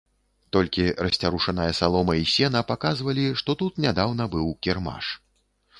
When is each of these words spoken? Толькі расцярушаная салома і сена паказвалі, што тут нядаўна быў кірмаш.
Толькі 0.55 0.85
расцярушаная 1.07 1.69
салома 1.81 2.15
і 2.23 2.25
сена 2.35 2.65
паказвалі, 2.73 3.25
што 3.43 3.51
тут 3.61 3.73
нядаўна 3.87 4.23
быў 4.35 4.53
кірмаш. 4.67 5.05